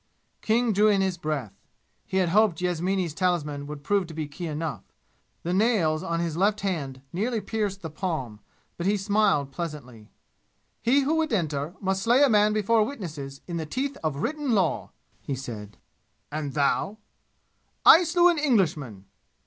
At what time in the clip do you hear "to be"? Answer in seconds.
4.07-4.27